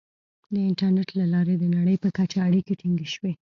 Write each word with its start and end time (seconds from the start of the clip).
•د 0.53 0.55
انټرنیټ 0.69 1.09
له 1.19 1.25
لارې 1.33 1.53
د 1.57 1.63
نړۍ 1.75 1.95
په 2.03 2.09
کچه 2.17 2.37
اړیکې 2.47 2.73
ټینګې 2.79 3.07
شوې. 3.13 3.31